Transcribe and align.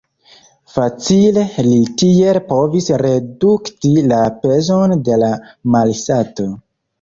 Facile 0.75 1.43
li 1.67 1.75
tiel 2.01 2.39
povis 2.47 2.87
redukti 3.03 3.93
la 4.13 4.23
pezon 4.47 4.97
de 5.11 5.21
la 5.27 5.31
malsato. 5.77 6.49